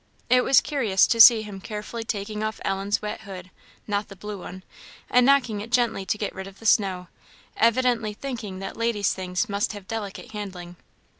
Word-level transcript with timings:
It 0.31 0.43
was 0.43 0.61
curious 0.61 1.05
to 1.05 1.21
see 1.21 1.43
him 1.43 1.61
carefully 1.61 2.03
taking 2.03 2.41
off 2.43 2.59
Ellen's 2.65 3.03
wet 3.03 3.21
hood 3.21 3.51
(not 3.85 4.07
the 4.07 4.15
blue 4.15 4.39
one) 4.41 4.63
and 5.11 5.23
knocking 5.27 5.61
it 5.61 5.71
gently 5.71 6.07
to 6.07 6.17
get 6.17 6.33
ride 6.33 6.47
of 6.47 6.57
the 6.57 6.65
snow; 6.65 7.07
evidently 7.55 8.13
thinking 8.15 8.57
that 8.57 8.75
ladies' 8.75 9.13
things 9.13 9.47
must 9.47 9.73
have 9.73 9.87
delicate 9.87 10.31
handling. 10.31 10.77